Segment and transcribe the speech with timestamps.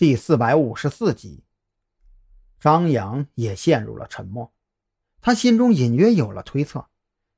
[0.00, 1.44] 第四百五十四集。
[2.58, 4.50] 张扬也陷入了沉默，
[5.20, 6.86] 他心中隐约有了推测，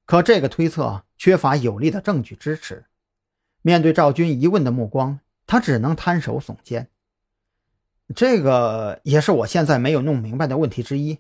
[0.07, 2.85] 可这个推测缺乏有力的证据支持。
[3.63, 6.89] 面对赵军疑问的目光，他只能摊手耸肩。
[8.15, 11.19] 这个也是我现在没有弄明白的问题之一。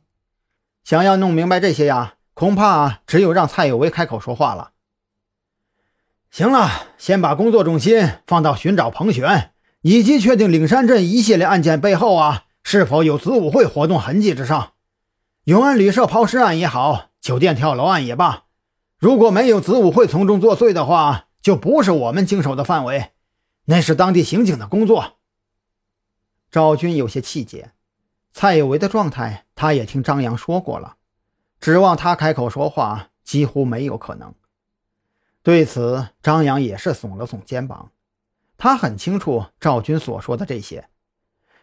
[0.84, 4.74] 想要弄明白这些呀，恐怕只有让蔡有为开口说话了。
[6.30, 9.51] 行了，先把工作重心放到寻找彭璇，
[9.82, 14.72] 以及确定岭山镇一系列案件背后啊是否有子午会活动痕迹之上。
[15.44, 18.44] 永安旅社抛尸案也好，酒店跳楼案也罢，
[18.98, 23.10] 如果没有子午会从中作祟的话，就不是我们经手的范围，
[23.64, 25.18] 那是当地刑警的工作。
[26.49, 27.72] 赵军有些气结，
[28.32, 30.96] 蔡有为的状态他也听张扬说过了，
[31.58, 34.33] 指望他开口说话几乎没有可能。
[35.42, 37.91] 对此，张扬也是耸了耸肩膀。
[38.62, 40.89] 他很清楚赵军所说的这些，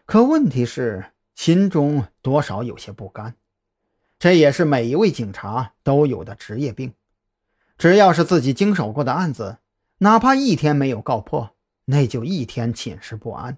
[0.04, 3.36] 可问题是心中多少有些不甘。
[4.18, 6.92] 这也是每一位警察都有的职业病。
[7.78, 9.60] 只要是自己经手过的案子，
[10.00, 11.56] 哪怕一天没有告破，
[11.86, 13.56] 那就一天寝食不安。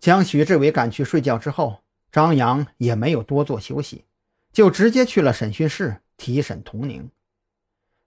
[0.00, 4.06] 将许志伟赶去睡觉之后，张扬也没有多做休息，
[4.52, 7.08] 就直接去了审讯室提审童宁。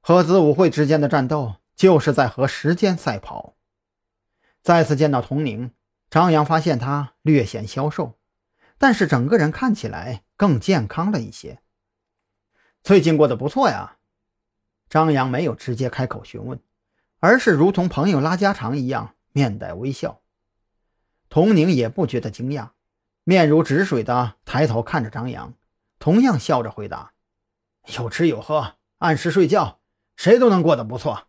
[0.01, 3.54] 和子午会之间的战斗，就是在和时间赛跑。
[4.66, 5.69] 再次见到童宁，
[6.09, 8.17] 张扬发现他略显消瘦，
[8.80, 11.61] 但是整个人看起来更健康了一些。
[12.81, 13.97] 最近过得不错呀。
[14.89, 16.59] 张扬没有直接开口询问，
[17.19, 20.23] 而是如同朋友拉家常一样，面带微笑。
[21.29, 22.72] 童宁也不觉得惊讶，
[23.23, 25.53] 面如止水的抬头看着张扬，
[26.00, 27.13] 同样笑着回答
[28.00, 29.79] ：“有吃有喝，按时睡觉。”
[30.17, 31.27] 谁都能过得不错。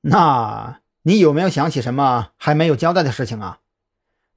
[0.00, 3.60] 那你有没有想起什么还没有交代的事情啊？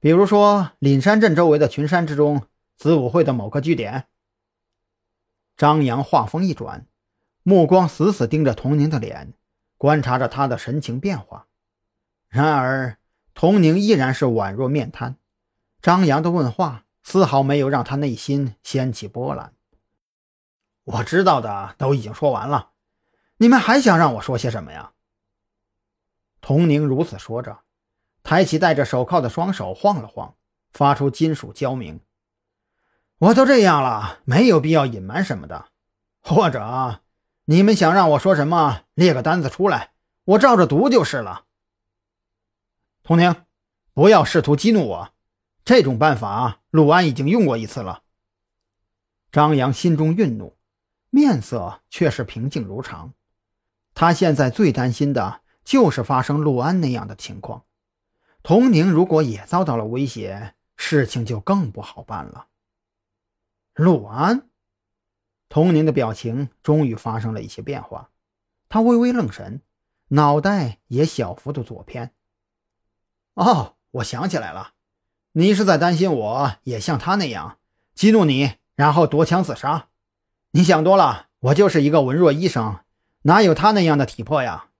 [0.00, 2.46] 比如说岭山镇周围的群山之中，
[2.78, 4.06] 子午会的某个据点。
[5.54, 6.86] 张扬话锋一转，
[7.42, 9.34] 目光死死盯着童宁的脸，
[9.76, 11.46] 观察着他的神情变化。
[12.30, 12.96] 然而，
[13.34, 15.16] 童宁依然是宛若面瘫。
[15.82, 19.52] 张扬的问话丝毫没有让他内心掀起波澜。
[20.84, 22.70] 我知道的都已经说完了。
[23.36, 24.91] 你们还想让我说些什么呀？
[26.42, 27.60] 童宁如此说着，
[28.24, 30.34] 抬起戴着手铐的双手晃了晃，
[30.72, 32.00] 发出金属交鸣。
[33.18, 35.68] 我都这样了，没有必要隐瞒什么的。
[36.20, 37.00] 或者，
[37.44, 39.92] 你们想让我说什么，列个单子出来，
[40.24, 41.44] 我照着读就是了。
[43.04, 43.44] 童宁，
[43.94, 45.12] 不要试图激怒我，
[45.64, 48.02] 这种办法陆安已经用过一次了。
[49.30, 50.56] 张扬心中愠怒，
[51.08, 53.14] 面色却是平静如常。
[53.94, 57.64] 他现在最担心的就是发生陆安那样的情况，
[58.42, 62.46] 童宁如果也遭到了威胁，事情就更不好办了。
[63.74, 64.48] 陆安，
[65.48, 68.10] 童宁的表情终于发生了一些变化，
[68.68, 69.60] 他微微愣神，
[70.08, 72.12] 脑袋也小幅度左偏。
[73.34, 74.72] 哦，我想起来了，
[75.32, 77.58] 你是在担心我也像他那样
[77.94, 79.88] 激怒你，然后夺枪自杀？
[80.50, 82.80] 你想多了，我就是一个文弱医生。
[83.22, 84.70] 哪有他那样的体魄呀？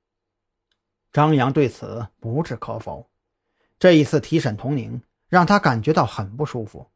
[1.13, 3.11] 张扬对此不置可否。
[3.79, 6.87] 这一次提审童宁，让他感觉到很不舒服，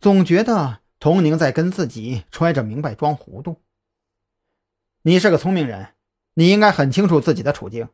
[0.00, 3.60] 总觉得童宁在跟自己揣着明白装糊涂。
[5.02, 5.94] 你是个聪明人，
[6.34, 7.88] 你应该很清楚自己的处境，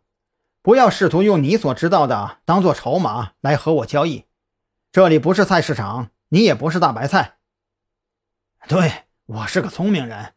[0.62, 4.24] 不要试图用你所知道的当做筹码来和我交易。
[4.90, 7.36] 这里不是菜市场，你也不是大白菜。
[8.66, 10.34] 对我是个聪明人。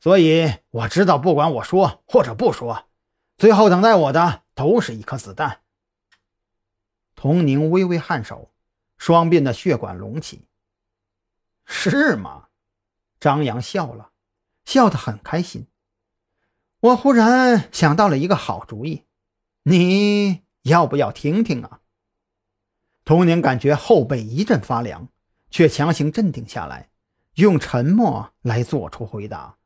[0.00, 2.87] 所以我知道，不管我说或者不说，
[3.38, 5.60] 最后等待我的都是一颗子弹。
[7.14, 8.50] 童宁微微颔首，
[8.96, 10.48] 双鬓的血管隆起。
[11.64, 12.48] 是吗？
[13.20, 14.10] 张扬笑了，
[14.64, 15.68] 笑得很开心。
[16.80, 19.04] 我忽然想到了一个好主意，
[19.62, 21.80] 你要不要听听啊？
[23.04, 25.08] 童宁感觉后背一阵发凉，
[25.48, 26.90] 却强行镇定下来，
[27.34, 29.57] 用沉默来做出回答。